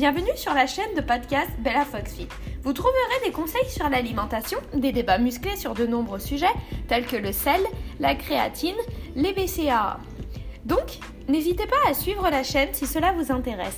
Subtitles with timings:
[0.00, 2.26] Bienvenue sur la chaîne de podcast Bella Foxfit.
[2.62, 6.46] Vous trouverez des conseils sur l'alimentation, des débats musclés sur de nombreux sujets
[6.88, 7.60] tels que le sel,
[7.98, 8.78] la créatine,
[9.14, 10.00] les BCAA.
[10.64, 13.76] Donc, n'hésitez pas à suivre la chaîne si cela vous intéresse.